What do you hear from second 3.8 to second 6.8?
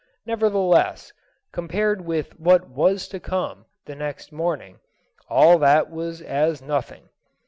the next morning, all that was as